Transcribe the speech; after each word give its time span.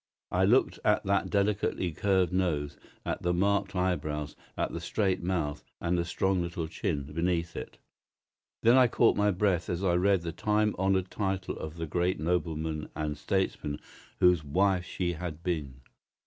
I 0.31 0.45
looked 0.45 0.79
at 0.83 1.03
that 1.03 1.29
delicately 1.29 1.91
curved 1.91 2.33
nose, 2.33 2.75
at 3.05 3.21
the 3.21 3.35
marked 3.35 3.75
eyebrows, 3.75 4.35
at 4.57 4.71
the 4.71 4.79
straight 4.81 5.21
mouth, 5.21 5.63
and 5.79 5.95
the 5.95 6.05
strong 6.05 6.41
little 6.41 6.67
chin 6.67 7.03
beneath 7.13 7.55
it. 7.55 7.77
Then 8.63 8.77
I 8.79 8.87
caught 8.87 9.15
my 9.15 9.29
breath 9.29 9.69
as 9.69 9.83
I 9.83 9.93
read 9.93 10.21
the 10.23 10.31
time 10.31 10.73
honoured 10.79 11.11
title 11.11 11.55
of 11.59 11.75
the 11.75 11.85
great 11.85 12.19
nobleman 12.19 12.89
and 12.95 13.15
statesman 13.15 13.79
whose 14.17 14.43
wife 14.43 14.85
she 14.85 15.13
had 15.13 15.43
been. 15.43 15.81